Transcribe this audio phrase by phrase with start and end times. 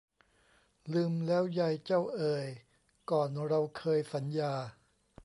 [0.93, 2.47] ลืมแล้วไยเจ้าเอย
[3.11, 4.53] ก่อนเราเคยสัญญา